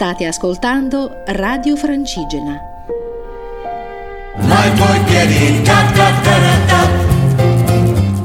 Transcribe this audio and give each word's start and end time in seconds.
State 0.00 0.24
ascoltando 0.24 1.20
Radio 1.26 1.76
Francigena. 1.76 2.58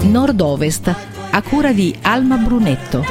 Nord-Ovest, 0.04 0.96
a 1.32 1.42
cura 1.42 1.74
di 1.74 1.94
Alma 2.04 2.38
Brunetto. 2.38 3.04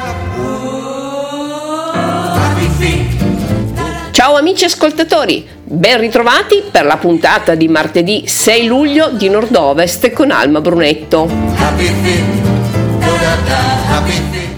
Ciao 4.12 4.36
amici 4.36 4.64
ascoltatori, 4.64 5.46
ben 5.62 6.00
ritrovati 6.00 6.62
per 6.70 6.86
la 6.86 6.96
puntata 6.96 7.54
di 7.54 7.68
martedì 7.68 8.26
6 8.26 8.66
luglio 8.66 9.10
di 9.10 9.28
Nord-Ovest 9.28 10.10
con 10.12 10.30
Alma 10.30 10.62
Brunetto. 10.62 11.28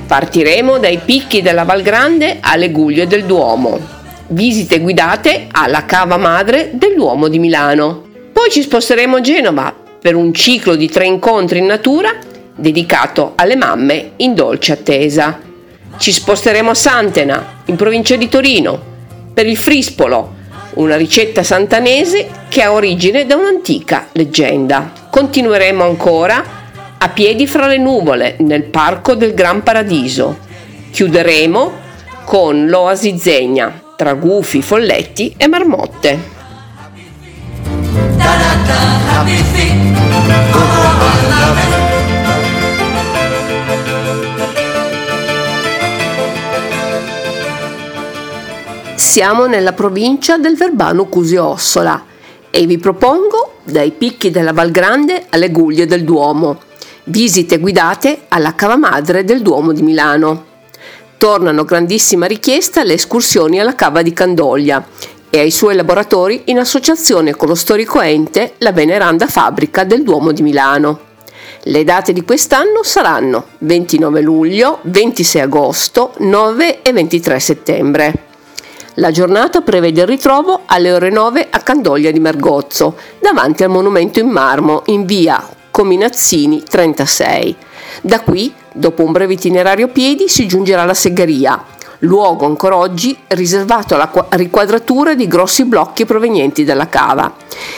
Partiremo 0.07 0.79
dai 0.79 0.99
picchi 0.99 1.43
della 1.43 1.65
Val 1.65 1.83
Grande 1.83 2.39
alle 2.41 2.71
guglie 2.71 3.09
del 3.09 3.25
Duomo. 3.25 3.96
Visite 4.29 4.81
guidate 4.81 5.47
alla 5.53 5.85
cava 5.85 6.17
madre 6.17 6.71
dell'Uomo 6.73 7.29
di 7.29 7.39
Milano. 7.39 8.03
Poi 8.33 8.51
ci 8.51 8.61
sposteremo 8.61 9.17
a 9.17 9.21
Genova 9.21 9.73
per 10.01 10.17
un 10.17 10.35
ciclo 10.35 10.75
di 10.75 10.89
tre 10.89 11.07
incontri 11.07 11.61
in 11.61 11.67
natura 11.67 12.13
dedicato 12.57 13.35
alle 13.37 13.55
mamme 13.55 14.13
in 14.17 14.35
dolce 14.35 14.73
attesa. 14.73 15.39
Ci 15.97 16.11
sposteremo 16.11 16.71
a 16.71 16.75
Santena, 16.75 17.63
in 17.67 17.77
provincia 17.77 18.17
di 18.17 18.29
Torino, 18.29 18.81
per 19.33 19.47
il 19.47 19.57
frispolo, 19.57 20.35
una 20.75 20.97
ricetta 20.97 21.45
santanese 21.45 22.29
che 22.49 22.63
ha 22.63 22.73
origine 22.73 23.27
da 23.27 23.37
un'antica 23.37 24.09
leggenda. 24.13 24.91
Continueremo 25.09 25.85
ancora 25.85 26.45
a 26.99 27.09
piedi 27.11 27.47
fra 27.47 27.69
le 27.69 27.79
nuvole 27.79 28.35
nel 28.41 28.65
parco 28.65 29.15
del 29.15 29.35
Gran 29.35 29.63
Paradiso. 29.63 30.37
Chiuderemo 30.91 31.85
con 32.25 32.67
l'oasi 32.67 33.17
Zegna 33.19 33.85
tra 33.97 34.15
gufi, 34.15 34.63
folletti 34.63 35.35
e 35.37 35.49
marmotte. 35.49 36.35
Siamo 48.95 49.47
nella 49.47 49.73
provincia 49.73 50.37
del 50.37 50.57
Verbano 50.57 51.07
Cusio-Ossola 51.07 52.05
e 52.51 52.67
vi 52.67 52.77
propongo 52.77 53.61
dai 53.65 53.91
picchi 53.93 54.31
della 54.31 54.53
Val 54.53 54.71
Grande 54.71 55.25
alle 55.31 55.51
guglie 55.51 55.87
del 55.87 56.05
Duomo 56.05 56.59
visite 57.07 57.59
guidate 57.59 58.23
alla 58.29 58.55
cava 58.55 58.77
madre 58.77 59.25
del 59.25 59.43
Duomo 59.43 59.73
di 59.73 59.83
Milano. 59.83 60.46
Tornano 61.27 61.65
grandissima 61.65 62.27
richiesta 62.27 62.85
le 62.85 62.93
escursioni 62.93 63.59
alla 63.59 63.75
cava 63.75 64.03
di 64.03 64.13
Candoglia 64.13 64.87
e 65.29 65.41
ai 65.41 65.51
suoi 65.51 65.75
laboratori 65.75 66.43
in 66.45 66.61
associazione 66.61 67.35
con 67.35 67.49
lo 67.49 67.57
storico 67.57 68.01
ente 68.01 68.53
La 68.59 68.71
Veneranda 68.71 69.27
Fabbrica 69.27 69.83
del 69.83 70.05
Duomo 70.05 70.31
di 70.31 70.43
Milano. 70.43 71.01
Le 71.65 71.83
date 71.83 72.13
di 72.13 72.23
quest'anno 72.23 72.85
saranno 72.85 73.47
29 73.59 74.21
luglio, 74.21 74.79
26 74.83 75.41
agosto, 75.43 76.13
9 76.19 76.83
e 76.83 76.93
23 76.93 77.41
settembre. 77.41 78.19
La 78.95 79.11
giornata 79.11 79.63
prevede 79.63 80.03
il 80.03 80.07
ritrovo 80.07 80.61
alle 80.67 80.93
ore 80.93 81.11
9 81.11 81.49
a 81.51 81.59
Candoglia 81.59 82.13
di 82.13 82.21
Mergozzo, 82.21 82.97
davanti 83.19 83.65
al 83.65 83.71
monumento 83.71 84.21
in 84.21 84.29
marmo 84.29 84.83
in 84.87 85.05
via 85.05 85.45
Cominazzini 85.73 86.63
36. 86.63 87.57
Da 88.03 88.21
qui, 88.21 88.55
dopo 88.77 89.03
un 89.03 89.13
breve 89.13 89.35
itinerario 89.35 89.87
a 89.87 89.89
piedi, 89.89 90.29
si 90.29 90.47
giungerà 90.47 90.83
alla 90.83 90.95
segheria, 90.95 91.63
luogo 92.01 92.47
ancora 92.47 92.77
oggi 92.77 93.17
riservato 93.29 93.95
alla 93.95 94.11
riquadratura 94.31 95.15
di 95.15 95.27
grossi 95.27 95.65
blocchi 95.65 96.05
provenienti 96.05 96.65
dalla 96.65 96.89
cava. 96.89 97.35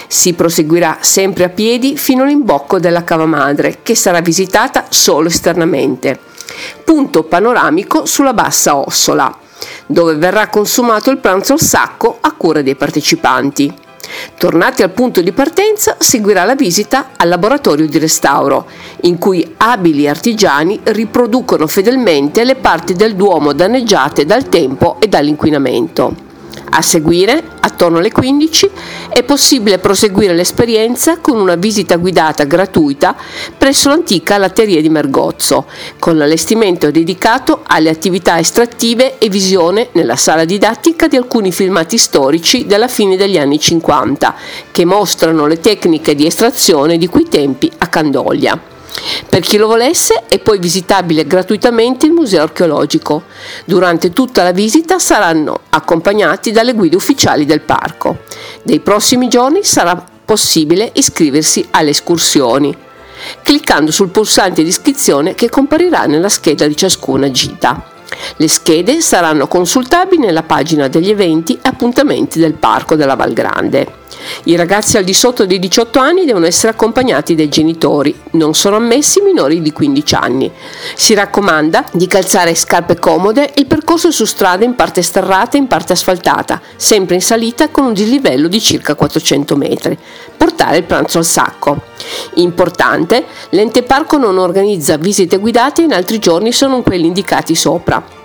Si 0.06 0.34
proseguirà 0.34 0.98
sempre 1.00 1.44
a 1.44 1.48
piedi 1.48 1.96
fino 1.96 2.24
all'imbocco 2.24 2.78
della 2.78 3.04
cava 3.04 3.26
madre, 3.26 3.78
che 3.82 3.94
sarà 3.94 4.20
visitata 4.20 4.86
solo 4.88 5.28
esternamente. 5.28 6.18
Punto 6.82 7.24
panoramico 7.24 8.06
sulla 8.06 8.32
bassa 8.32 8.76
Ossola, 8.76 9.34
dove 9.86 10.14
verrà 10.14 10.48
consumato 10.48 11.10
il 11.10 11.18
pranzo 11.18 11.52
al 11.52 11.60
sacco 11.60 12.18
a 12.20 12.32
cura 12.32 12.62
dei 12.62 12.74
partecipanti. 12.74 13.86
Tornati 14.36 14.82
al 14.82 14.90
punto 14.90 15.20
di 15.20 15.32
partenza, 15.32 15.96
seguirà 15.98 16.44
la 16.44 16.54
visita 16.54 17.10
al 17.16 17.28
laboratorio 17.28 17.88
di 17.88 17.98
restauro, 17.98 18.66
in 19.02 19.18
cui 19.18 19.54
abili 19.56 20.08
artigiani 20.08 20.78
riproducono 20.84 21.66
fedelmente 21.66 22.44
le 22.44 22.54
parti 22.54 22.94
del 22.94 23.16
Duomo 23.16 23.52
danneggiate 23.52 24.24
dal 24.24 24.48
tempo 24.48 24.96
e 25.00 25.08
dall'inquinamento. 25.08 26.27
A 26.70 26.82
seguire, 26.82 27.42
attorno 27.60 27.98
alle 27.98 28.12
15, 28.12 28.70
è 29.08 29.22
possibile 29.22 29.78
proseguire 29.78 30.34
l'esperienza 30.34 31.18
con 31.18 31.38
una 31.38 31.54
visita 31.54 31.96
guidata 31.96 32.44
gratuita 32.44 33.16
presso 33.56 33.88
l'antica 33.88 34.38
latteria 34.38 34.80
di 34.80 34.88
Mergozzo, 34.88 35.66
con 35.98 36.16
l'allestimento 36.16 36.90
dedicato 36.90 37.62
alle 37.66 37.88
attività 37.88 38.38
estrattive 38.38 39.18
e 39.18 39.28
visione 39.28 39.88
nella 39.92 40.16
sala 40.16 40.44
didattica 40.44 41.08
di 41.08 41.16
alcuni 41.16 41.52
filmati 41.52 41.98
storici 41.98 42.66
della 42.66 42.88
fine 42.88 43.16
degli 43.16 43.38
anni 43.38 43.58
50, 43.58 44.34
che 44.70 44.84
mostrano 44.84 45.46
le 45.46 45.60
tecniche 45.60 46.14
di 46.14 46.26
estrazione 46.26 46.98
di 46.98 47.06
quei 47.06 47.28
tempi 47.28 47.70
a 47.78 47.86
Candoglia. 47.88 48.77
Per 49.28 49.40
chi 49.40 49.56
lo 49.56 49.66
volesse 49.66 50.24
è 50.28 50.38
poi 50.38 50.58
visitabile 50.58 51.26
gratuitamente 51.26 52.06
il 52.06 52.12
museo 52.12 52.42
archeologico. 52.42 53.24
Durante 53.64 54.12
tutta 54.12 54.42
la 54.42 54.52
visita 54.52 54.98
saranno 54.98 55.60
accompagnati 55.70 56.50
dalle 56.50 56.74
guide 56.74 56.96
ufficiali 56.96 57.44
del 57.44 57.60
parco. 57.60 58.18
Dei 58.62 58.80
prossimi 58.80 59.28
giorni 59.28 59.64
sarà 59.64 60.02
possibile 60.24 60.90
iscriversi 60.94 61.66
alle 61.70 61.90
escursioni 61.90 62.86
cliccando 63.42 63.90
sul 63.90 64.10
pulsante 64.10 64.62
di 64.62 64.68
iscrizione 64.68 65.34
che 65.34 65.48
comparirà 65.48 66.04
nella 66.06 66.28
scheda 66.28 66.66
di 66.66 66.76
ciascuna 66.76 67.30
gita. 67.30 67.96
Le 68.36 68.48
schede 68.48 69.00
saranno 69.00 69.46
consultabili 69.46 70.24
nella 70.24 70.42
pagina 70.42 70.88
degli 70.88 71.10
eventi 71.10 71.54
e 71.54 71.68
appuntamenti 71.68 72.38
del 72.38 72.54
Parco 72.54 72.94
della 72.94 73.16
Val 73.16 73.32
Grande. 73.32 73.97
I 74.44 74.56
ragazzi 74.56 74.96
al 74.96 75.04
di 75.04 75.14
sotto 75.14 75.46
dei 75.46 75.58
18 75.58 75.98
anni 75.98 76.24
devono 76.24 76.46
essere 76.46 76.72
accompagnati 76.72 77.34
dai 77.34 77.48
genitori, 77.48 78.14
non 78.32 78.54
sono 78.54 78.76
ammessi 78.76 79.20
minori 79.20 79.62
di 79.62 79.72
15 79.72 80.14
anni. 80.14 80.50
Si 80.94 81.14
raccomanda 81.14 81.84
di 81.92 82.06
calzare 82.06 82.54
scarpe 82.54 82.98
comode 82.98 83.52
e 83.52 83.60
il 83.60 83.66
percorso 83.66 84.10
su 84.10 84.24
strada 84.24 84.64
in 84.64 84.74
parte 84.74 85.02
sterrata 85.02 85.56
e 85.56 85.60
in 85.60 85.66
parte 85.66 85.92
asfaltata, 85.92 86.60
sempre 86.76 87.16
in 87.16 87.22
salita 87.22 87.68
con 87.68 87.84
un 87.84 87.92
dislivello 87.92 88.48
di 88.48 88.60
circa 88.60 88.94
400 88.94 89.56
metri. 89.56 89.98
Portare 90.36 90.78
il 90.78 90.84
pranzo 90.84 91.18
al 91.18 91.24
sacco. 91.24 91.80
Importante, 92.34 93.24
l'ente 93.50 93.82
parco 93.82 94.16
non 94.16 94.38
organizza 94.38 94.96
visite 94.96 95.38
guidate 95.38 95.82
in 95.82 95.92
altri 95.92 96.18
giorni 96.18 96.52
se 96.52 96.66
non 96.66 96.82
quelli 96.82 97.06
indicati 97.06 97.54
sopra. 97.54 98.17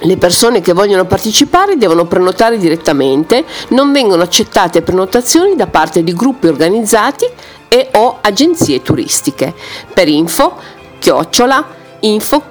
Le 0.00 0.16
persone 0.16 0.60
che 0.60 0.72
vogliono 0.72 1.04
partecipare 1.06 1.76
devono 1.76 2.06
prenotare 2.06 2.58
direttamente, 2.58 3.44
non 3.68 3.92
vengono 3.92 4.22
accettate 4.22 4.82
prenotazioni 4.82 5.54
da 5.56 5.66
parte 5.66 6.02
di 6.02 6.12
gruppi 6.12 6.48
organizzati 6.48 7.26
e 7.68 7.88
o 7.92 8.18
agenzie 8.20 8.82
turistiche. 8.82 9.54
Per 9.92 10.08
info, 10.08 10.56
chiocciola, 10.98 11.64
info 12.00 12.42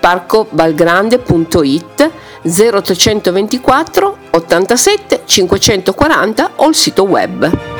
parcobalgrande.it 0.00 2.10
0324 2.42 4.16
87 4.30 5.22
540 5.24 6.50
o 6.56 6.68
il 6.68 6.74
sito 6.74 7.04
web. 7.04 7.73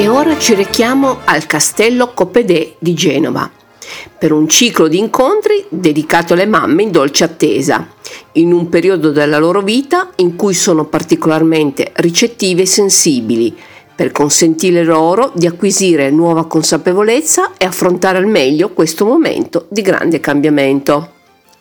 E 0.00 0.08
ora 0.08 0.38
ci 0.38 0.54
rechiamo 0.54 1.18
al 1.26 1.44
Castello 1.44 2.14
Coppedè 2.14 2.76
di 2.78 2.94
Genova 2.94 3.50
per 4.18 4.32
un 4.32 4.48
ciclo 4.48 4.88
di 4.88 4.98
incontri 4.98 5.66
dedicato 5.68 6.32
alle 6.32 6.46
mamme 6.46 6.84
in 6.84 6.90
dolce 6.90 7.24
attesa, 7.24 7.86
in 8.32 8.50
un 8.54 8.70
periodo 8.70 9.10
della 9.10 9.36
loro 9.36 9.60
vita 9.60 10.08
in 10.16 10.36
cui 10.36 10.54
sono 10.54 10.86
particolarmente 10.86 11.92
ricettive 11.96 12.62
e 12.62 12.66
sensibili, 12.66 13.54
per 13.94 14.10
consentire 14.10 14.84
loro 14.84 15.32
di 15.34 15.46
acquisire 15.46 16.08
nuova 16.08 16.46
consapevolezza 16.46 17.52
e 17.58 17.66
affrontare 17.66 18.16
al 18.16 18.26
meglio 18.26 18.70
questo 18.70 19.04
momento 19.04 19.66
di 19.68 19.82
grande 19.82 20.18
cambiamento. 20.18 21.10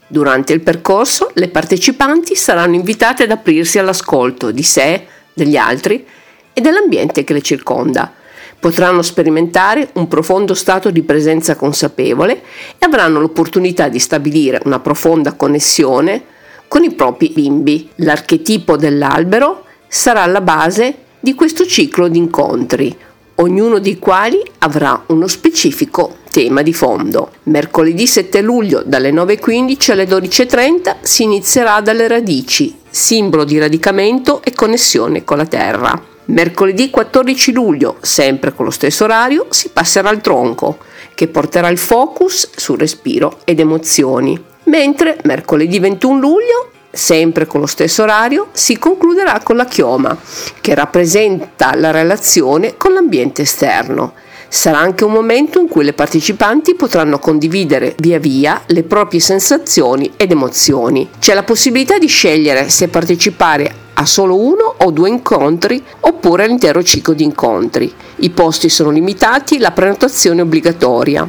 Durante 0.08 0.54
il 0.54 0.62
percorso 0.62 1.30
le 1.34 1.50
partecipanti 1.50 2.38
saranno 2.38 2.76
invitate 2.76 3.24
ad 3.24 3.32
aprirsi 3.32 3.80
all'ascolto 3.80 4.52
di 4.52 4.64
sé, 4.64 5.08
degli 5.34 5.58
altri 5.58 6.06
e 6.54 6.62
dell'ambiente 6.62 7.26
che 7.26 7.34
le 7.34 7.42
circonda 7.42 8.14
potranno 8.60 9.02
sperimentare 9.02 9.90
un 9.94 10.08
profondo 10.08 10.54
stato 10.54 10.92
di 10.92 11.02
presenza 11.04 11.56
consapevole 11.56 12.42
e 12.78 12.86
avranno 12.86 13.20
l'opportunità 13.20 13.88
di 13.88 14.00
stabilire 14.00 14.62
una 14.66 14.80
profonda 14.80 15.34
connessione 15.34 16.24
con 16.68 16.84
i 16.84 16.94
propri 16.94 17.30
bimbi. 17.30 17.90
L'archetipo 17.96 18.76
dell'albero 18.76 19.64
sarà 19.88 20.26
la 20.26 20.42
base 20.42 21.08
di 21.20 21.34
questo 21.34 21.66
ciclo 21.66 22.08
di 22.08 22.18
incontri, 22.18 22.96
ognuno 23.36 23.80
dei 23.80 23.98
quali 23.98 24.42
avrà 24.60 25.04
uno 25.08 25.28
specifico 25.28 26.18
tema 26.30 26.62
di 26.62 26.74
fondo. 26.74 27.32
Mercoledì 27.44 28.08
7 28.08 28.42
luglio 28.42 28.84
dalle 28.86 29.12
9.15 29.12 29.92
alle 29.92 30.06
12.30 30.06 30.96
si 31.02 31.24
inizierà 31.24 31.82
dalle 31.82 32.08
radici, 32.08 32.78
simbolo 32.90 33.44
di 33.44 33.58
radicamento 33.58 34.42
e 34.44 34.54
connessione 34.54 35.24
con 35.24 35.38
la 35.38 35.46
Terra. 35.46 36.18
Mercoledì 36.30 36.92
14 36.92 37.52
luglio, 37.54 37.98
sempre 38.02 38.54
con 38.54 38.64
lo 38.64 38.70
stesso 38.70 39.04
orario, 39.06 39.48
si 39.50 39.70
passerà 39.70 40.10
al 40.10 40.22
tronco, 40.22 40.78
che 41.16 41.28
porterà 41.28 41.70
il 41.70 41.80
focus 41.80 42.52
sul 42.56 42.78
respiro 42.78 43.40
ed 43.46 43.60
emozioni. 43.60 44.40
Mentre 44.66 45.18
mercoledì 45.24 45.80
21 45.80 46.20
luglio, 46.20 46.70
sempre 46.92 47.48
con 47.48 47.62
lo 47.62 47.66
stesso 47.66 48.04
orario, 48.04 48.50
si 48.52 48.78
concluderà 48.78 49.42
con 49.42 49.56
la 49.56 49.66
chioma, 49.66 50.16
che 50.62 50.76
rappresenta 50.76 51.74
la 51.74 51.90
relazione 51.90 52.78
con 52.78 52.94
l'ambiente 52.94 53.42
esterno. 53.42 54.14
Sarà 54.48 54.78
anche 54.78 55.06
un 55.06 55.12
momento 55.12 55.60
in 55.60 55.68
cui 55.68 55.84
le 55.84 55.94
partecipanti 55.94 56.76
potranno 56.76 57.18
condividere 57.18 57.96
via 57.98 58.20
via 58.20 58.62
le 58.68 58.84
proprie 58.84 59.20
sensazioni 59.20 60.14
ed 60.16 60.30
emozioni. 60.30 61.10
C'è 61.18 61.34
la 61.34 61.44
possibilità 61.44 61.98
di 61.98 62.08
scegliere 62.08 62.70
se 62.70 62.88
partecipare 62.88 63.79
a 64.00 64.06
solo 64.06 64.38
uno 64.38 64.76
o 64.78 64.92
due 64.92 65.10
incontri 65.10 65.84
oppure 66.00 66.46
all'intero 66.46 66.82
ciclo 66.84 67.14
di 67.14 67.24
incontri. 67.24 67.94
I 68.18 68.30
posti 68.30 68.70
sono 68.70 68.92
limitati, 68.92 69.58
la 69.60 69.72
prenotazione 69.72 70.40
è 70.40 70.44
obbligatoria. 70.44 71.28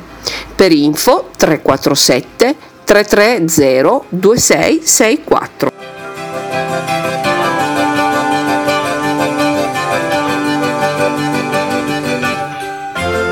Per 0.55 0.71
info 0.73 1.31
347 1.37 2.55
330 2.85 4.05
2664. 4.09 5.69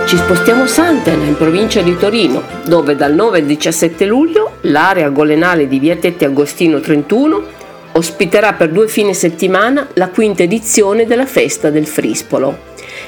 Ci 0.06 0.17
spostiamo 0.17 0.62
a 0.62 0.67
Santena, 0.67 1.25
in 1.25 1.37
provincia 1.37 1.82
di 1.82 1.94
Torino, 1.99 2.43
dove 2.64 2.96
dal 2.96 3.12
9 3.12 3.40
al 3.40 3.44
17 3.44 4.06
luglio 4.06 4.52
l'area 4.62 5.11
golenale 5.11 5.69
di 5.69 5.79
Via 5.79 5.96
Tette 5.96 6.25
Agostino 6.25 6.81
31 6.81 7.58
ospiterà 7.93 8.52
per 8.52 8.70
due 8.70 8.88
fine 8.88 9.14
settimana 9.14 9.88
la 9.94 10.08
quinta 10.08 10.43
edizione 10.43 11.06
della 11.06 11.26
Festa 11.26 11.70
del 11.70 11.87
Frispolo. 11.87 12.67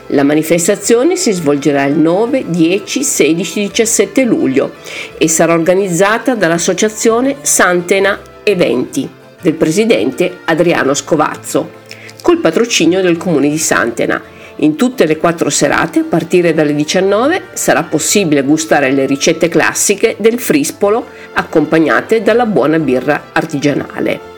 La 0.08 0.24
manifestazione 0.24 1.16
si 1.16 1.32
svolgerà 1.32 1.84
il 1.84 1.96
9, 1.96 2.46
10, 2.48 3.02
16 3.02 3.60
17 3.60 4.24
luglio 4.24 4.74
e 5.16 5.28
sarà 5.28 5.52
organizzata 5.52 6.34
dall'associazione 6.34 7.36
Santena 7.42 8.18
Eventi 8.42 9.08
del 9.40 9.54
presidente 9.54 10.38
Adriano 10.44 10.94
Scovazzo, 10.94 11.78
col 12.22 12.38
patrocinio 12.38 13.00
del 13.00 13.16
comune 13.16 13.48
di 13.48 13.58
Santena. 13.58 14.20
In 14.62 14.76
tutte 14.76 15.06
le 15.06 15.16
quattro 15.16 15.48
serate, 15.48 16.00
a 16.00 16.04
partire 16.06 16.52
dalle 16.52 16.74
19, 16.74 17.44
sarà 17.54 17.82
possibile 17.84 18.42
gustare 18.42 18.90
le 18.90 19.06
ricette 19.06 19.48
classiche 19.48 20.16
del 20.18 20.38
frispolo 20.38 21.06
accompagnate 21.32 22.20
dalla 22.22 22.44
buona 22.44 22.78
birra 22.78 23.28
artigianale 23.32 24.29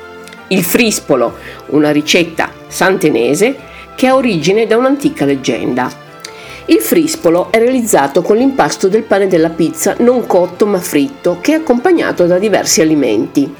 il 0.53 0.63
frispolo, 0.63 1.37
una 1.69 1.91
ricetta 1.91 2.51
santenese 2.67 3.57
che 3.95 4.07
ha 4.07 4.15
origine 4.15 4.67
da 4.67 4.77
un'antica 4.77 5.25
leggenda. 5.25 5.91
Il 6.67 6.81
frispolo 6.81 7.51
è 7.51 7.59
realizzato 7.59 8.23
con 8.23 8.37
l'impasto 8.37 8.89
del 8.89 9.03
pane 9.03 9.27
della 9.27 9.49
pizza 9.49 9.97
non 9.99 10.27
cotto 10.27 10.67
ma 10.67 10.79
fritto 10.79 11.39
che 11.41 11.53
è 11.53 11.57
accompagnato 11.57 12.27
da 12.27 12.39
diversi 12.39 12.81
alimenti. 12.83 13.53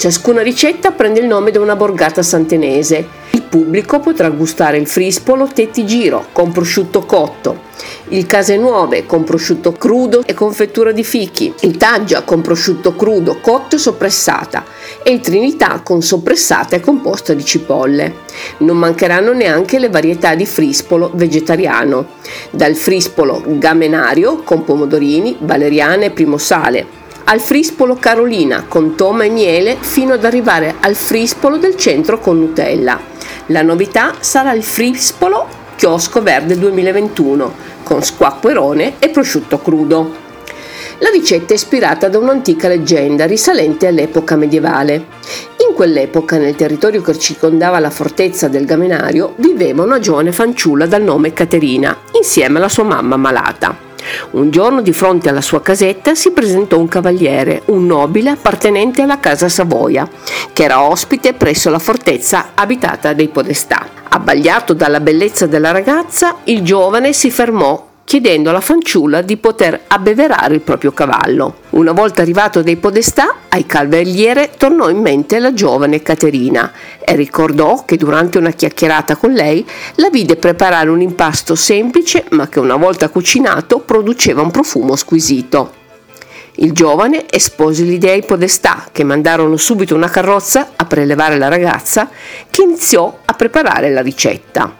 Ciascuna 0.00 0.40
ricetta 0.40 0.92
prende 0.92 1.20
il 1.20 1.26
nome 1.26 1.50
da 1.50 1.60
una 1.60 1.76
borgata 1.76 2.22
santenese. 2.22 3.06
Il 3.32 3.42
pubblico 3.42 4.00
potrà 4.00 4.30
gustare 4.30 4.78
il 4.78 4.86
frispolo 4.86 5.46
Tetti 5.46 5.84
Giro 5.84 6.28
con 6.32 6.52
prosciutto 6.52 7.02
cotto, 7.02 7.64
il 8.08 8.24
Case 8.24 8.56
Nuove 8.56 9.04
con 9.04 9.24
prosciutto 9.24 9.72
crudo 9.72 10.22
e 10.24 10.32
confettura 10.32 10.92
di 10.92 11.04
fichi, 11.04 11.52
il 11.60 11.76
Taggia 11.76 12.22
con 12.22 12.40
prosciutto 12.40 12.96
crudo 12.96 13.40
cotto 13.42 13.76
e 13.76 13.78
soppressata 13.78 14.64
e 15.02 15.10
il 15.10 15.20
Trinità 15.20 15.82
con 15.84 16.00
soppressata 16.00 16.76
e 16.76 16.80
composta 16.80 17.34
di 17.34 17.44
cipolle. 17.44 18.14
Non 18.60 18.78
mancheranno 18.78 19.34
neanche 19.34 19.78
le 19.78 19.90
varietà 19.90 20.34
di 20.34 20.46
frispolo 20.46 21.10
vegetariano, 21.12 22.06
dal 22.48 22.74
frispolo 22.74 23.42
gamenario 23.44 24.36
con 24.44 24.64
pomodorini, 24.64 25.36
valeriane 25.40 26.06
e 26.06 26.10
primo 26.10 26.38
sale, 26.38 26.99
al 27.30 27.38
frispolo 27.38 27.94
Carolina 27.94 28.64
con 28.66 28.96
toma 28.96 29.22
e 29.22 29.28
miele 29.28 29.76
fino 29.78 30.14
ad 30.14 30.24
arrivare 30.24 30.74
al 30.80 30.96
frispolo 30.96 31.58
del 31.58 31.76
centro 31.76 32.18
con 32.18 32.40
Nutella. 32.40 32.98
La 33.46 33.62
novità 33.62 34.14
sarà 34.18 34.52
il 34.52 34.64
frispolo 34.64 35.46
chiosco 35.76 36.22
verde 36.22 36.58
2021 36.58 37.54
con 37.84 38.02
squacquerone 38.02 38.94
e 38.98 39.10
prosciutto 39.10 39.60
crudo. 39.60 40.28
La 40.98 41.08
ricetta 41.10 41.52
è 41.52 41.56
ispirata 41.56 42.08
da 42.08 42.18
un'antica 42.18 42.66
leggenda 42.66 43.26
risalente 43.26 43.86
all'epoca 43.86 44.34
medievale. 44.34 44.94
In 45.68 45.74
quell'epoca, 45.76 46.36
nel 46.36 46.56
territorio 46.56 47.00
che 47.00 47.16
circondava 47.16 47.78
la 47.78 47.90
fortezza 47.90 48.48
del 48.48 48.66
Gamenario, 48.66 49.34
viveva 49.36 49.84
una 49.84 50.00
giovane 50.00 50.32
fanciulla 50.32 50.86
dal 50.86 51.02
nome 51.02 51.32
Caterina, 51.32 51.96
insieme 52.12 52.58
alla 52.58 52.68
sua 52.68 52.84
mamma 52.84 53.16
malata. 53.16 53.89
Un 54.32 54.50
giorno 54.50 54.80
di 54.80 54.92
fronte 54.92 55.28
alla 55.28 55.40
sua 55.40 55.60
casetta 55.60 56.14
si 56.14 56.30
presentò 56.30 56.78
un 56.78 56.88
cavaliere, 56.88 57.62
un 57.66 57.86
nobile 57.86 58.30
appartenente 58.30 59.02
alla 59.02 59.18
casa 59.18 59.48
Savoia, 59.48 60.08
che 60.52 60.62
era 60.62 60.82
ospite 60.82 61.34
presso 61.34 61.70
la 61.70 61.78
fortezza 61.78 62.50
abitata 62.54 63.12
dei 63.12 63.28
Podestà. 63.28 63.86
Abbagliato 64.08 64.72
dalla 64.72 65.00
bellezza 65.00 65.46
della 65.46 65.70
ragazza, 65.70 66.36
il 66.44 66.62
giovane 66.62 67.12
si 67.12 67.30
fermò 67.30 67.88
chiedendo 68.10 68.50
alla 68.50 68.60
fanciulla 68.60 69.22
di 69.22 69.36
poter 69.36 69.82
abbeverare 69.86 70.54
il 70.54 70.62
proprio 70.62 70.90
cavallo. 70.90 71.58
Una 71.70 71.92
volta 71.92 72.22
arrivato 72.22 72.60
dai 72.60 72.74
podestà, 72.74 73.36
ai 73.50 73.66
cavaliere 73.66 74.50
tornò 74.58 74.90
in 74.90 74.98
mente 74.98 75.38
la 75.38 75.54
giovane 75.54 76.02
Caterina 76.02 76.72
e 76.98 77.14
ricordò 77.14 77.84
che 77.84 77.96
durante 77.96 78.36
una 78.36 78.50
chiacchierata 78.50 79.14
con 79.14 79.30
lei 79.30 79.64
la 79.94 80.10
vide 80.10 80.34
preparare 80.34 80.90
un 80.90 81.00
impasto 81.00 81.54
semplice 81.54 82.24
ma 82.30 82.48
che 82.48 82.58
una 82.58 82.74
volta 82.74 83.10
cucinato 83.10 83.78
produceva 83.78 84.42
un 84.42 84.50
profumo 84.50 84.96
squisito. 84.96 85.72
Il 86.56 86.72
giovane 86.72 87.26
espose 87.30 87.84
l'idea 87.84 88.14
ai 88.14 88.24
podestà 88.24 88.88
che 88.90 89.04
mandarono 89.04 89.56
subito 89.56 89.94
una 89.94 90.10
carrozza 90.10 90.72
a 90.74 90.84
prelevare 90.84 91.38
la 91.38 91.46
ragazza 91.46 92.10
che 92.50 92.62
iniziò 92.62 93.18
a 93.24 93.34
preparare 93.34 93.92
la 93.92 94.02
ricetta. 94.02 94.79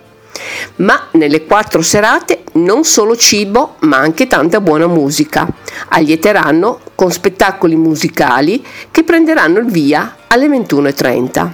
Ma 0.77 1.09
nelle 1.13 1.45
quattro 1.45 1.83
serate 1.83 2.45
non 2.53 2.85
solo 2.85 3.17
cibo, 3.17 3.77
ma 3.81 3.99
anche 3.99 4.27
tanta 4.27 4.61
buona 4.61 4.87
musica. 4.87 5.47
Allieteranno 5.89 6.81
con 6.95 7.11
spettacoli 7.11 7.77
musicali 7.77 8.65
che 8.91 9.05
prenderanno 9.05 9.59
il 9.59 9.71
via 9.71 10.17
alle 10.29 10.47
21.30. 10.49 11.51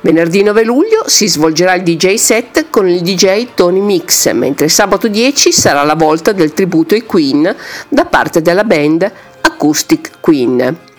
Venerdì 0.00 0.42
9 0.42 0.64
luglio 0.64 1.04
si 1.06 1.26
svolgerà 1.28 1.74
il 1.74 1.82
DJ 1.82 2.14
set 2.16 2.66
con 2.68 2.88
il 2.88 3.00
DJ 3.00 3.48
Tony 3.54 3.80
Mix, 3.80 4.30
mentre 4.32 4.68
sabato 4.68 5.08
10 5.08 5.50
sarà 5.50 5.82
la 5.82 5.94
volta 5.94 6.32
del 6.32 6.52
tributo 6.52 6.94
ai 6.94 7.06
Queen 7.06 7.56
da 7.88 8.04
parte 8.04 8.42
della 8.42 8.64
band 8.64 9.10
Acoustic 9.40 10.10
Queen. 10.20 10.92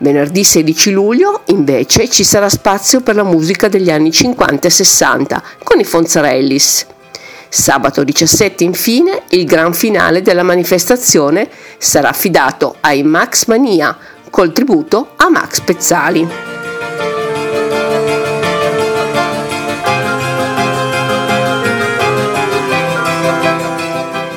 Venerdì 0.00 0.44
16 0.44 0.92
luglio 0.92 1.42
invece 1.46 2.08
ci 2.08 2.22
sarà 2.22 2.48
spazio 2.48 3.00
per 3.00 3.16
la 3.16 3.24
musica 3.24 3.66
degli 3.66 3.90
anni 3.90 4.12
50 4.12 4.68
e 4.68 4.70
60 4.70 5.42
con 5.64 5.80
i 5.80 5.84
Fonzarellis. 5.84 6.86
Sabato 7.48 8.04
17 8.04 8.62
infine 8.62 9.22
il 9.30 9.44
gran 9.44 9.72
finale 9.72 10.22
della 10.22 10.44
manifestazione 10.44 11.48
sarà 11.78 12.10
affidato 12.10 12.76
ai 12.80 13.02
Max 13.02 13.46
Mania 13.46 13.96
col 14.30 14.52
tributo 14.52 15.14
a 15.16 15.28
Max 15.30 15.60
Pezzali. 15.60 16.57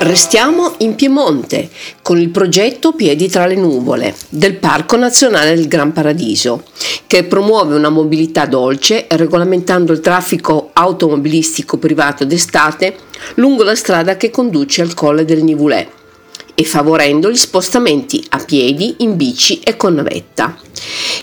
Restiamo 0.04 0.74
in 0.80 0.96
Piemonte 0.96 1.70
con 2.02 2.20
il 2.20 2.30
progetto 2.32 2.94
Piedi 2.94 3.30
tra 3.30 3.46
le 3.46 3.54
nuvole 3.54 4.16
del 4.30 4.56
Parco 4.56 4.96
Nazionale 4.96 5.54
del 5.54 5.68
Gran 5.68 5.94
Paradiso, 5.94 6.64
che 7.06 7.24
promuove 7.24 7.76
una 7.76 7.90
mobilità 7.90 8.48
dolce 8.48 9.06
regolamentando 9.08 9.94
il 9.94 10.00
traffico 10.00 10.72
automobilistico 10.74 11.78
privato 11.78 12.26
d'estate 12.26 12.96
lungo 13.36 13.62
la 13.62 13.76
strada 13.76 14.18
che 14.18 14.32
conduce 14.32 14.82
al 14.82 14.96
Colle 14.96 15.24
del 15.24 15.44
Nivulè 15.44 15.88
e 16.62 16.66
favorendo 16.66 17.32
gli 17.32 17.38
spostamenti 17.38 18.24
a 18.30 18.38
piedi, 18.38 18.98
in 19.00 19.16
bici 19.16 19.60
e 19.64 19.76
con 19.78 19.96
navetta. 19.96 20.56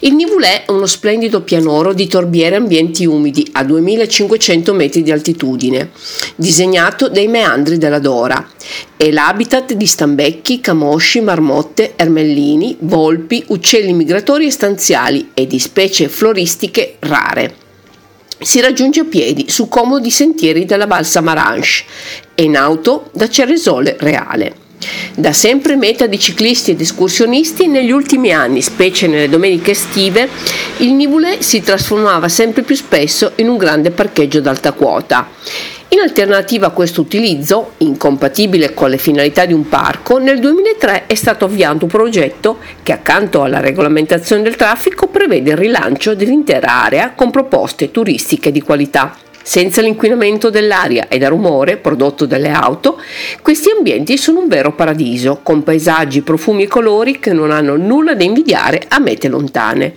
Il 0.00 0.14
Nivulè 0.14 0.64
è 0.64 0.70
uno 0.72 0.86
splendido 0.86 1.42
pianoro 1.42 1.92
di 1.92 2.08
torbiere 2.08 2.56
ambienti 2.56 3.06
umidi 3.06 3.48
a 3.52 3.62
2500 3.62 4.74
metri 4.74 5.02
di 5.02 5.12
altitudine, 5.12 5.90
disegnato 6.34 7.08
dai 7.08 7.28
meandri 7.28 7.78
della 7.78 8.00
Dora. 8.00 8.48
È 8.96 9.08
l'habitat 9.12 9.74
di 9.74 9.86
stambecchi, 9.86 10.60
camosci, 10.60 11.20
marmotte, 11.20 11.92
ermellini, 11.94 12.76
volpi, 12.80 13.44
uccelli 13.48 13.92
migratori 13.92 14.46
e 14.46 14.50
stanziali 14.50 15.30
e 15.34 15.46
di 15.46 15.60
specie 15.60 16.08
floristiche 16.08 16.96
rare. 16.98 17.54
Si 18.40 18.60
raggiunge 18.60 19.00
a 19.00 19.04
piedi 19.04 19.48
su 19.48 19.68
comodi 19.68 20.10
sentieri 20.10 20.64
della 20.64 20.86
Val 20.86 21.06
Samaranch 21.06 21.84
e 22.34 22.42
in 22.42 22.56
auto 22.56 23.10
da 23.12 23.28
Ceresole 23.28 23.96
Reale. 24.00 24.66
Da 25.14 25.32
sempre 25.32 25.76
meta 25.76 26.06
di 26.06 26.18
ciclisti 26.18 26.70
ed 26.70 26.80
escursionisti, 26.80 27.66
negli 27.66 27.90
ultimi 27.90 28.32
anni, 28.32 28.62
specie 28.62 29.08
nelle 29.08 29.28
domeniche 29.28 29.72
estive, 29.72 30.28
il 30.78 30.92
Nivoulet 30.92 31.40
si 31.40 31.60
trasformava 31.60 32.28
sempre 32.28 32.62
più 32.62 32.76
spesso 32.76 33.32
in 33.36 33.48
un 33.48 33.56
grande 33.56 33.90
parcheggio 33.90 34.40
d'alta 34.40 34.72
quota. 34.72 35.28
In 35.90 36.00
alternativa 36.00 36.66
a 36.66 36.70
questo 36.70 37.00
utilizzo, 37.00 37.72
incompatibile 37.78 38.74
con 38.74 38.90
le 38.90 38.98
finalità 38.98 39.46
di 39.46 39.54
un 39.54 39.68
parco, 39.68 40.18
nel 40.18 40.38
2003 40.38 41.06
è 41.06 41.14
stato 41.14 41.46
avviato 41.46 41.84
un 41.84 41.90
progetto 41.90 42.58
che 42.82 42.92
accanto 42.92 43.42
alla 43.42 43.60
regolamentazione 43.60 44.42
del 44.42 44.54
traffico 44.54 45.06
prevede 45.06 45.52
il 45.52 45.56
rilancio 45.56 46.14
dell'intera 46.14 46.84
area 46.84 47.12
con 47.12 47.30
proposte 47.30 47.90
turistiche 47.90 48.52
di 48.52 48.60
qualità. 48.60 49.16
Senza 49.48 49.80
l'inquinamento 49.80 50.50
dell'aria 50.50 51.08
e 51.08 51.16
da 51.16 51.28
rumore 51.28 51.78
prodotto 51.78 52.26
dalle 52.26 52.50
auto, 52.50 53.00
questi 53.40 53.70
ambienti 53.74 54.18
sono 54.18 54.40
un 54.40 54.46
vero 54.46 54.74
paradiso, 54.74 55.40
con 55.42 55.62
paesaggi, 55.62 56.20
profumi 56.20 56.64
e 56.64 56.66
colori 56.66 57.18
che 57.18 57.32
non 57.32 57.50
hanno 57.50 57.74
nulla 57.78 58.14
da 58.14 58.24
invidiare 58.24 58.82
a 58.88 58.98
mete 58.98 59.26
lontane. 59.28 59.94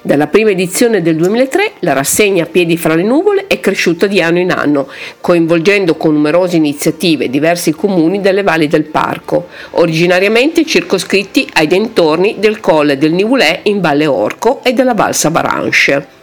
Dalla 0.00 0.28
prima 0.28 0.50
edizione 0.50 1.02
del 1.02 1.16
2003 1.16 1.72
la 1.80 1.92
rassegna 1.92 2.46
Piedi 2.46 2.76
fra 2.76 2.94
le 2.94 3.02
nuvole 3.02 3.48
è 3.48 3.58
cresciuta 3.58 4.06
di 4.06 4.22
anno 4.22 4.38
in 4.38 4.52
anno, 4.52 4.86
coinvolgendo 5.20 5.96
con 5.96 6.12
numerose 6.12 6.54
iniziative 6.54 7.28
diversi 7.28 7.72
comuni 7.72 8.20
delle 8.20 8.44
valli 8.44 8.68
del 8.68 8.84
parco, 8.84 9.48
originariamente 9.70 10.64
circoscritti 10.64 11.48
ai 11.54 11.66
dintorni 11.66 12.36
del 12.38 12.60
colle 12.60 12.96
del 12.96 13.12
Nivoulet 13.12 13.62
in 13.64 13.80
Valle 13.80 14.06
Orco 14.06 14.60
e 14.62 14.72
della 14.72 14.94
Valsa 14.94 15.32
Baranche. 15.32 16.17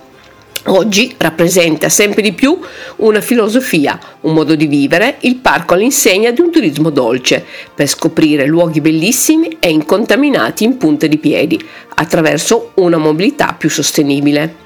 Oggi 0.68 1.14
rappresenta 1.20 1.90
sempre 1.90 2.24
di 2.24 2.34
più 2.34 2.58
una 2.98 3.22
filosofia, 3.22 4.00
un 4.22 4.34
modo 4.34 4.56
di 4.56 4.66
vivere, 4.66 5.18
il 5.20 5.36
parco 5.36 5.76
all'insegna 5.76 6.32
di 6.32 6.42
un 6.42 6.50
turismo 6.50 6.90
dolce, 6.90 7.46
per 7.76 7.86
scoprire 7.88 8.48
luoghi 8.48 8.82
bellissimi 8.82 9.58
e 9.60 9.70
incontaminati 9.70 10.64
in 10.64 10.78
punta 10.78 11.06
di 11.06 11.20
piedi, 11.20 11.64
attraverso 11.94 12.72
una 12.76 12.98
mobilità 12.98 13.56
più 13.56 13.70
sostenibile. 13.70 14.64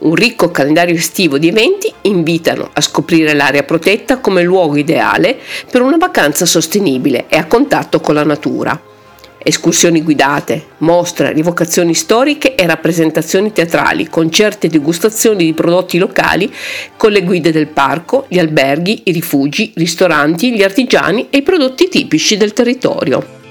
Un 0.00 0.14
ricco 0.14 0.50
calendario 0.50 0.96
estivo 0.96 1.38
di 1.38 1.48
eventi 1.48 1.90
invitano 2.02 2.68
a 2.70 2.80
scoprire 2.82 3.32
l'area 3.32 3.62
protetta 3.62 4.18
come 4.18 4.42
luogo 4.42 4.76
ideale 4.76 5.38
per 5.70 5.80
una 5.80 5.96
vacanza 5.96 6.44
sostenibile 6.44 7.24
e 7.28 7.38
a 7.38 7.46
contatto 7.46 8.00
con 8.00 8.16
la 8.16 8.24
natura 8.24 8.91
escursioni 9.42 10.02
guidate, 10.02 10.64
mostre, 10.78 11.32
rivocazioni 11.32 11.94
storiche 11.94 12.54
e 12.54 12.66
rappresentazioni 12.66 13.52
teatrali, 13.52 14.08
concerti 14.08 14.66
e 14.66 14.70
degustazioni 14.70 15.44
di 15.44 15.52
prodotti 15.52 15.98
locali 15.98 16.52
con 16.96 17.12
le 17.12 17.22
guide 17.22 17.52
del 17.52 17.68
parco, 17.68 18.26
gli 18.28 18.38
alberghi, 18.38 19.02
i 19.04 19.12
rifugi, 19.12 19.72
i 19.74 19.80
ristoranti, 19.80 20.54
gli 20.54 20.62
artigiani 20.62 21.28
e 21.30 21.38
i 21.38 21.42
prodotti 21.42 21.88
tipici 21.88 22.36
del 22.36 22.52
territorio. 22.52 23.41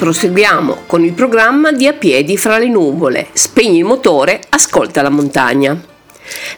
Proseguiamo 0.00 0.84
con 0.86 1.04
il 1.04 1.12
programma 1.12 1.72
di 1.72 1.86
A 1.86 1.92
piedi 1.92 2.38
fra 2.38 2.56
le 2.56 2.68
nuvole. 2.68 3.26
Spegni 3.34 3.76
il 3.76 3.84
motore, 3.84 4.40
ascolta 4.48 5.02
la 5.02 5.10
montagna. 5.10 5.78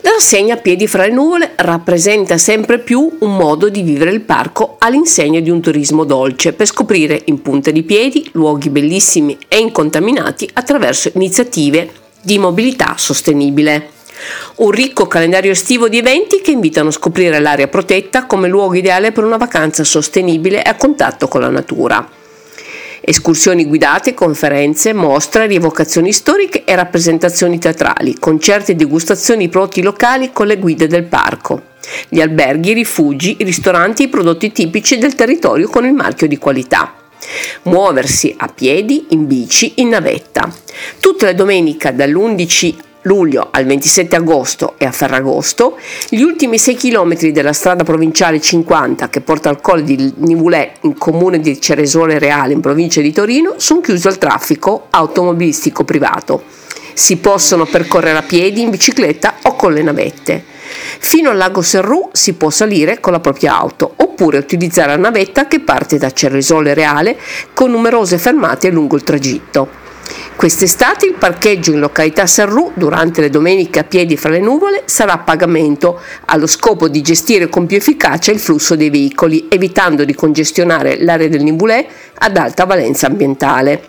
La 0.03 0.11
rassegna 0.11 0.55
A 0.55 0.59
piedi 0.59 0.87
fra 0.87 1.07
le 1.07 1.13
nuvole 1.13 1.55
rappresenta 1.57 2.39
sempre 2.39 2.79
più 2.79 3.17
un 3.19 3.37
modo 3.37 3.69
di 3.69 3.83
vivere 3.83 4.13
il 4.13 4.21
parco 4.21 4.77
all'insegna 4.79 5.41
di 5.41 5.51
un 5.51 5.61
turismo 5.61 6.05
dolce 6.05 6.53
per 6.53 6.69
scoprire 6.69 7.21
in 7.25 7.43
punta 7.43 7.73
di 7.73 7.83
piedi 7.83 8.31
luoghi 8.35 8.71
bellissimi 8.71 9.37
e 9.49 9.59
incontaminati 9.59 10.49
attraverso 10.53 11.11
iniziative 11.15 11.91
di 12.23 12.39
mobilità 12.39 12.95
sostenibile. 12.97 13.89
Un 14.59 14.71
ricco 14.71 15.09
calendario 15.09 15.51
estivo 15.51 15.89
di 15.89 15.99
eventi 15.99 16.41
che 16.43 16.53
invitano 16.53 16.91
a 16.91 16.93
scoprire 16.93 17.41
l'area 17.41 17.67
protetta 17.67 18.27
come 18.27 18.47
luogo 18.47 18.77
ideale 18.77 19.11
per 19.11 19.25
una 19.25 19.37
vacanza 19.37 19.83
sostenibile 19.83 20.63
e 20.63 20.69
a 20.69 20.77
contatto 20.77 21.27
con 21.27 21.41
la 21.41 21.51
natura 21.51 22.21
escursioni 23.05 23.67
guidate, 23.67 24.15
conferenze, 24.15 24.93
mostre, 24.93 25.47
rievocazioni 25.47 26.13
storiche 26.13 26.65
e 26.65 26.75
rappresentazioni 26.75 27.59
teatrali, 27.59 28.19
concerti 28.19 28.73
e 28.73 28.77
degustazioni 28.77 29.45
di 29.45 29.49
prodotti 29.51 29.83
locali 29.83 30.31
con 30.33 30.47
le 30.47 30.59
guide 30.59 30.87
del 30.87 31.05
parco. 31.05 31.71
Gli 32.09 32.21
alberghi, 32.21 32.71
i 32.71 32.75
rifugi, 32.75 33.37
i 33.41 33.45
ristoranti 33.45 34.03
e 34.03 34.07
i 34.07 34.09
prodotti 34.09 34.53
tipici 34.53 34.99
del 34.99 35.15
territorio 35.15 35.69
con 35.69 35.85
il 35.85 35.93
marchio 35.93 36.29
di 36.29 36.39
qualità. 36.39 36.95
Muoversi 37.63 38.35
a 38.39 38.47
piedi, 38.47 39.07
in 39.11 39.27
bici, 39.27 39.75
in 39.77 39.89
navetta. 39.89 40.53
Tutte 41.01 41.27
le 41.27 41.35
domeniche 41.35 41.95
dall'11 41.95 42.75
luglio 43.03 43.49
al 43.51 43.65
27 43.65 44.17
agosto 44.17 44.75
e 44.79 44.85
a 44.85 44.93
Ferragosto, 44.93 45.79
gli 46.09 46.23
ultimi 46.23 46.59
6 46.59 46.77
km 46.77 47.15
della 47.31 47.53
strada 47.53 47.85
provinciale 47.85 48.41
50 48.41 49.09
che 49.09 49.21
porta 49.21 49.49
al 49.49 49.61
colle 49.61 49.83
di 49.83 50.13
Nivoulet 50.17 50.79
in 50.83 50.97
comune 50.97 51.41
di 51.41 51.61
Ceresole 51.61 52.19
Reale 52.19 52.53
in 52.53 52.61
provincia 52.61 53.01
di 53.01 53.13
Torino 53.13 53.55
sono 53.57 53.81
chiusi 53.81 54.07
al 54.07 54.19
traffico 54.19 54.87
automobilistico 54.91 55.85
privato. 55.85 56.43
Si 56.95 57.17
possono 57.17 57.65
percorrere 57.65 58.19
a 58.19 58.23
piedi, 58.23 58.61
in 58.61 58.71
bicicletta 58.71 59.37
o 59.43 59.57
con 59.57 59.73
le 59.73 59.83
navette. 59.83 60.45
Fino 60.99 61.31
al 61.31 61.37
lago 61.37 61.63
Serrù 61.63 62.11
si 62.13 62.35
può 62.35 62.51
salire 62.51 63.01
con 63.01 63.13
la 63.13 63.21
propria 63.21 63.57
auto 63.57 63.93
oppure 63.97 64.39
utilizzare 64.39 64.91
la 64.91 64.99
navetta 64.99 65.49
che 65.49 65.61
parte 65.61 65.99
da 65.99 66.13
Ceresole 66.13 66.75
Reale 66.75 67.19
con 67.55 67.71
numerose 67.71 68.19
fermate 68.19 68.71
lungo 68.71 68.97
il 68.97 69.03
tragitto. 69.03 69.82
Quest'estate 70.43 71.07
il 71.07 71.15
parcheggio 71.15 71.71
in 71.71 71.79
località 71.79 72.27
Sarrù 72.27 72.73
durante 72.75 73.21
le 73.21 73.31
domeniche 73.31 73.79
a 73.79 73.85
piedi 73.85 74.17
fra 74.17 74.31
le 74.31 74.41
nuvole 74.41 74.83
sarà 74.87 75.13
a 75.13 75.19
pagamento 75.19 76.01
allo 76.25 76.49
scopo 76.49 76.89
di 76.89 77.01
gestire 77.01 77.49
con 77.49 77.67
più 77.67 77.77
efficacia 77.77 78.33
il 78.33 78.41
flusso 78.41 78.75
dei 78.75 78.91
veicoli, 78.91 79.47
evitando 79.49 80.05
di 80.05 80.17
congestionare 80.17 81.01
l'area 81.01 81.29
del 81.29 81.45
Niboulet 81.45 81.87
ad 82.15 82.37
alta 82.37 82.65
valenza 82.65 83.07
ambientale. 83.07 83.85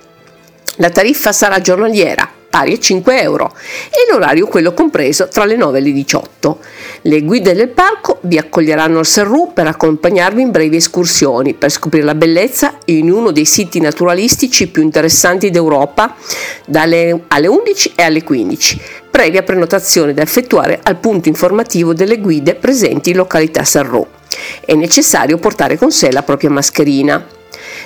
La 0.76 0.92
tariffa 0.92 1.32
sarà 1.32 1.60
giornaliera 1.60 2.42
pari 2.54 2.74
a 2.74 2.78
5 2.78 3.20
euro 3.20 3.52
e 3.90 4.12
l'orario 4.12 4.46
quello 4.46 4.76
compreso 4.76 5.28
tra 5.28 5.44
le 5.44 5.56
9 5.56 5.80
e 5.80 5.82
le 5.82 5.92
18. 5.92 6.60
Le 7.02 7.22
guide 7.24 7.56
del 7.56 7.70
parco 7.70 8.20
vi 8.22 8.38
accoglieranno 8.38 9.00
al 9.00 9.08
Serrù 9.08 9.54
per 9.54 9.66
accompagnarvi 9.66 10.44
in 10.44 10.52
brevi 10.52 10.76
escursioni 10.76 11.56
per 11.56 11.72
scoprire 11.72 12.06
la 12.06 12.14
bellezza 12.14 12.76
in 12.86 13.10
uno 13.10 13.32
dei 13.32 13.46
siti 13.46 13.80
naturalistici 13.80 14.68
più 14.68 14.84
interessanti 14.84 15.50
d'Europa 15.50 16.16
dalle 16.68 17.24
alle 17.30 17.48
11 17.48 17.94
e 17.96 18.04
alle 18.04 18.22
15, 18.22 18.82
previa 19.10 19.42
prenotazione 19.42 20.14
da 20.14 20.22
effettuare 20.22 20.80
al 20.84 20.98
punto 20.98 21.30
informativo 21.30 21.96
delle 21.96 22.20
guide 22.20 22.54
presenti 22.54 23.10
in 23.10 23.16
località 23.16 23.64
Serrù. 23.64 24.06
È 24.64 24.76
necessario 24.76 25.38
portare 25.38 25.76
con 25.76 25.92
sé 25.92 26.12
la 26.12 26.22
propria 26.22 26.52
mascherina. 26.52 27.42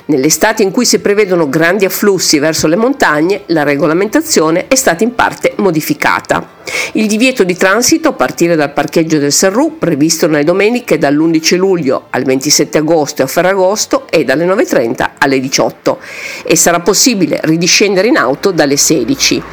Nell'estate 0.10 0.64
in 0.64 0.72
cui 0.72 0.86
si 0.86 1.00
prevedono 1.00 1.50
grandi 1.50 1.84
afflussi 1.84 2.40
verso 2.40 2.68
le 2.68 2.78
montagne, 2.78 3.42
la 3.48 3.64
regolamentazione 3.64 4.68
è 4.70 4.76
stata 4.76 5.04
in 5.04 5.14
parte 5.16 5.52
modificata. 5.58 6.56
Il 6.94 7.08
divieto 7.08 7.44
di 7.44 7.58
transito 7.58 8.08
a 8.08 8.14
partire 8.14 8.56
dal 8.56 8.72
parcheggio 8.72 9.18
del 9.18 9.34
Serrù, 9.34 9.78
previsto 9.78 10.28
nelle 10.28 10.46
domeniche 10.46 10.98
dall'11 10.98 11.58
luglio 11.58 12.08
al 12.12 12.24
27 12.24 12.78
agosto 12.78 13.22
e 13.22 13.26
a 13.26 13.28
Ferragosto, 13.28 14.08
è 14.10 14.24
dalle 14.24 14.46
9.30 14.46 15.10
alle 15.18 15.42
18 15.42 16.00
e 16.46 16.56
sarà 16.56 16.80
possibile 16.80 17.42
ridiscendere 17.44 18.08
in 18.08 18.16
auto 18.16 18.52
dalle 18.52 18.78
16. 18.78 19.44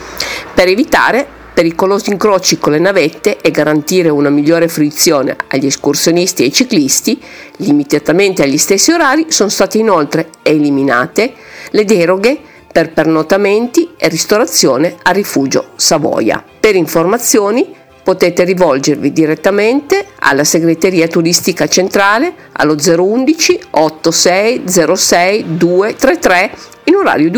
Per 0.55 0.69
evitare 0.69 1.27
pericolosi 1.55 2.11
incroci 2.11 2.59
con 2.59 2.73
le 2.73 2.81
navette 2.81 3.41
e 3.41 3.51
garantire 3.53 4.09
una 4.09 4.29
migliore 4.29 4.69
fruizione 4.69 5.37
agli 5.49 5.67
escursionisti 5.67 6.43
e 6.43 6.47
ai 6.47 6.53
ciclisti, 6.53 7.23
limitatamente 7.59 8.43
agli 8.43 8.59
stessi 8.59 8.91
orari, 8.91 9.27
sono 9.29 9.49
state 9.49 9.79
inoltre 9.79 10.31
eliminate 10.43 11.33
le 11.71 11.85
deroghe 11.85 12.39
per 12.71 12.93
pernottamenti 12.93 13.91
e 13.97 14.09
ristorazione 14.09 14.97
a 15.01 15.13
rifugio 15.13 15.69
Savoia. 15.77 16.43
Per 16.59 16.75
informazioni 16.75 17.73
potete 18.03 18.45
rivolgervi 18.45 19.13
direttamente 19.13 20.07
alla 20.19 20.45
segreteria 20.45 21.07
turistica 21.07 21.69
centrale 21.69 22.35
allo 22.53 22.77
011 22.77 23.61
86 23.71 24.63
06 24.67 25.57
233 25.57 26.51
in 26.85 26.97
orario 26.97 27.31
di 27.31 27.37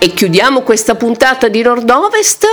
E 0.00 0.12
chiudiamo 0.12 0.60
questa 0.60 0.94
puntata 0.94 1.48
di 1.48 1.60
Nord-Ovest 1.60 2.46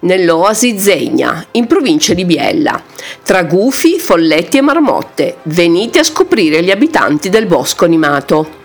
nell'Oasi 0.00 0.78
Zegna, 0.78 1.44
in 1.52 1.66
provincia 1.66 2.14
di 2.14 2.24
Biella. 2.24 2.80
Tra 3.24 3.42
gufi, 3.42 3.98
folletti 3.98 4.58
e 4.58 4.60
marmotte, 4.60 5.38
venite 5.44 5.98
a 5.98 6.04
scoprire 6.04 6.62
gli 6.62 6.70
abitanti 6.70 7.28
del 7.28 7.46
bosco 7.46 7.84
animato. 7.84 8.60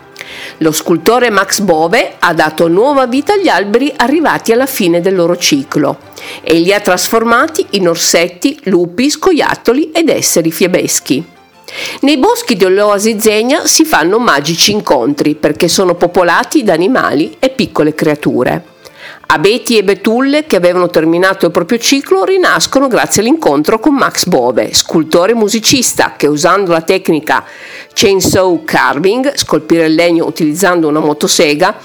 Lo 0.57 0.71
scultore 0.71 1.31
Max 1.31 1.61
Bove 1.61 2.17
ha 2.19 2.31
dato 2.35 2.67
nuova 2.67 3.07
vita 3.07 3.33
agli 3.33 3.47
alberi 3.47 3.91
arrivati 3.95 4.51
alla 4.51 4.67
fine 4.67 5.01
del 5.01 5.15
loro 5.15 5.35
ciclo 5.35 5.97
e 6.43 6.59
li 6.59 6.71
ha 6.71 6.79
trasformati 6.79 7.65
in 7.71 7.87
orsetti, 7.87 8.59
lupi, 8.65 9.09
scoiattoli 9.09 9.89
ed 9.89 10.09
esseri 10.09 10.51
fiebeschi. 10.51 11.36
Nei 12.01 12.17
boschi 12.17 12.55
dell'oasi 12.55 13.19
Zegna 13.19 13.65
si 13.65 13.83
fanno 13.83 14.19
magici 14.19 14.71
incontri 14.71 15.35
perché 15.35 15.67
sono 15.67 15.95
popolati 15.95 16.63
da 16.63 16.73
animali 16.73 17.35
e 17.39 17.49
piccole 17.49 17.93
creature. 17.93 18.75
Abeti 19.29 19.77
e 19.77 19.83
betulle 19.83 20.45
che 20.45 20.55
avevano 20.55 20.89
terminato 20.89 21.45
il 21.45 21.51
proprio 21.51 21.77
ciclo 21.77 22.23
rinascono 22.23 22.87
grazie 22.87 23.21
all'incontro 23.21 23.77
con 23.77 23.93
Max 23.93 24.25
Bove, 24.25 24.73
scultore 24.73 25.33
musicista 25.33 26.13
che 26.15 26.27
usando 26.27 26.71
la 26.71 26.81
tecnica 26.81 27.43
chainsaw 27.93 28.63
carving, 28.63 29.33
scolpire 29.35 29.87
il 29.87 29.95
legno 29.95 30.25
utilizzando 30.25 30.87
una 30.87 31.01
motosega, 31.01 31.75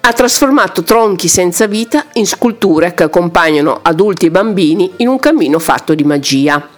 ha 0.00 0.12
trasformato 0.12 0.84
tronchi 0.84 1.28
senza 1.28 1.66
vita 1.66 2.06
in 2.14 2.26
sculture 2.26 2.94
che 2.94 3.02
accompagnano 3.02 3.80
adulti 3.82 4.26
e 4.26 4.30
bambini 4.30 4.92
in 4.96 5.08
un 5.08 5.18
cammino 5.18 5.58
fatto 5.58 5.94
di 5.94 6.04
magia. 6.04 6.75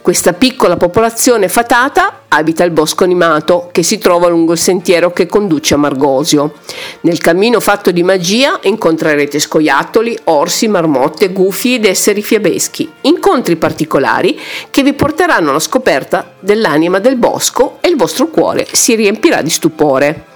Questa 0.00 0.32
piccola 0.32 0.76
popolazione 0.76 1.48
fatata 1.48 2.22
abita 2.28 2.64
il 2.64 2.70
bosco 2.70 3.04
animato 3.04 3.68
che 3.72 3.82
si 3.82 3.98
trova 3.98 4.28
lungo 4.28 4.52
il 4.52 4.58
sentiero 4.58 5.12
che 5.12 5.26
conduce 5.26 5.74
a 5.74 5.76
Margosio. 5.76 6.54
Nel 7.02 7.18
cammino 7.18 7.60
fatto 7.60 7.90
di 7.90 8.02
magia 8.02 8.58
incontrerete 8.62 9.38
scoiattoli, 9.38 10.18
orsi, 10.24 10.68
marmotte, 10.68 11.30
gufi 11.30 11.74
ed 11.74 11.84
esseri 11.84 12.22
fiabeschi, 12.22 12.90
incontri 13.02 13.56
particolari 13.56 14.38
che 14.70 14.82
vi 14.82 14.92
porteranno 14.94 15.50
alla 15.50 15.60
scoperta 15.60 16.32
dell'anima 16.40 16.98
del 16.98 17.16
bosco 17.16 17.78
e 17.80 17.88
il 17.88 17.96
vostro 17.96 18.28
cuore 18.28 18.66
si 18.70 18.94
riempirà 18.94 19.42
di 19.42 19.50
stupore. 19.50 20.30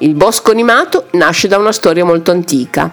Il 0.00 0.14
bosco 0.14 0.52
animato 0.52 1.06
nasce 1.12 1.48
da 1.48 1.58
una 1.58 1.72
storia 1.72 2.04
molto 2.04 2.30
antica. 2.30 2.88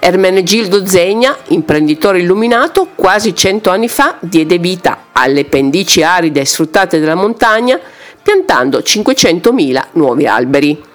Ermenegildo 0.00 0.86
Zegna, 0.86 1.36
imprenditore 1.48 2.20
illuminato, 2.20 2.88
quasi 2.94 3.34
cento 3.34 3.70
anni 3.70 3.88
fa 3.88 4.16
diede 4.20 4.58
vita 4.58 5.06
alle 5.12 5.44
pendici 5.44 6.02
aride 6.02 6.40
e 6.40 6.46
sfruttate 6.46 6.98
della 6.98 7.14
montagna, 7.14 7.78
piantando 8.22 8.78
500.000 8.78 9.82
nuovi 9.92 10.26
alberi. 10.26 10.86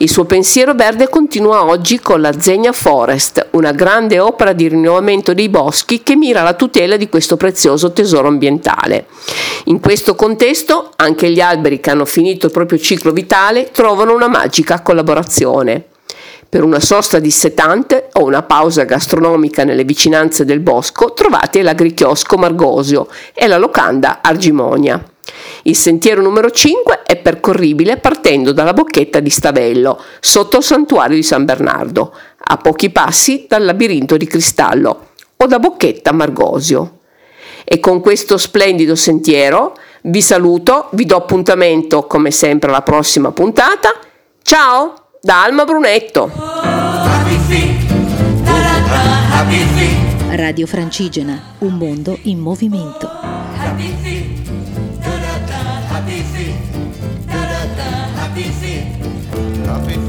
Il 0.00 0.08
suo 0.08 0.26
pensiero 0.26 0.74
verde 0.74 1.08
continua 1.08 1.64
oggi 1.64 1.98
con 1.98 2.20
la 2.20 2.38
Zegna 2.38 2.70
Forest, 2.70 3.48
una 3.50 3.72
grande 3.72 4.20
opera 4.20 4.52
di 4.52 4.68
rinnovamento 4.68 5.34
dei 5.34 5.48
boschi 5.48 6.04
che 6.04 6.14
mira 6.14 6.42
alla 6.42 6.54
tutela 6.54 6.96
di 6.96 7.08
questo 7.08 7.36
prezioso 7.36 7.92
tesoro 7.92 8.28
ambientale. 8.28 9.06
In 9.64 9.80
questo 9.80 10.14
contesto 10.14 10.92
anche 10.94 11.30
gli 11.30 11.40
alberi 11.40 11.80
che 11.80 11.90
hanno 11.90 12.04
finito 12.04 12.46
il 12.46 12.52
proprio 12.52 12.78
ciclo 12.78 13.10
vitale 13.10 13.70
trovano 13.72 14.14
una 14.14 14.28
magica 14.28 14.82
collaborazione. 14.82 15.86
Per 16.50 16.64
una 16.64 16.80
sosta 16.80 17.18
dissetante 17.18 18.08
o 18.14 18.24
una 18.24 18.42
pausa 18.42 18.84
gastronomica 18.84 19.64
nelle 19.64 19.84
vicinanze 19.84 20.46
del 20.46 20.60
bosco 20.60 21.12
trovate 21.12 21.60
l'agrichiosco 21.60 22.38
Margosio 22.38 23.06
e 23.34 23.46
la 23.46 23.58
locanda 23.58 24.20
Argimonia. 24.22 24.98
Il 25.64 25.76
sentiero 25.76 26.22
numero 26.22 26.50
5 26.50 27.02
è 27.02 27.16
percorribile 27.16 27.98
partendo 27.98 28.52
dalla 28.52 28.72
bocchetta 28.72 29.20
di 29.20 29.28
Stavello, 29.28 30.02
sotto 30.20 30.56
il 30.56 30.62
santuario 30.62 31.16
di 31.16 31.22
San 31.22 31.44
Bernardo, 31.44 32.14
a 32.38 32.56
pochi 32.56 32.88
passi 32.88 33.44
dal 33.46 33.66
labirinto 33.66 34.16
di 34.16 34.26
cristallo, 34.26 35.08
o 35.36 35.46
da 35.46 35.58
Bocchetta 35.58 36.12
Margosio. 36.12 37.00
E 37.62 37.78
con 37.78 38.00
questo 38.00 38.38
splendido 38.38 38.94
sentiero 38.94 39.76
vi 40.04 40.22
saluto, 40.22 40.88
vi 40.92 41.04
do 41.04 41.16
appuntamento 41.16 42.06
come 42.06 42.30
sempre 42.30 42.70
alla 42.70 42.80
prossima 42.80 43.32
puntata. 43.32 43.92
Ciao 44.40 45.07
da 45.28 45.42
Alma 45.42 45.66
Brunetto. 45.66 46.32
Radio 50.30 50.66
Francigena, 50.66 51.38
un 51.58 51.74
mondo 51.74 52.18
in 52.22 52.38
movimento. 52.38 53.10
happy 59.66 60.07